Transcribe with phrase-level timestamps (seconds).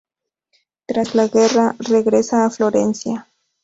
[0.87, 3.27] Tras la guerra, regresa a Florencia.